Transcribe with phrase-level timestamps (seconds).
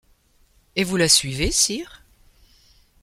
[0.75, 2.03] Et vous la suivez, sire?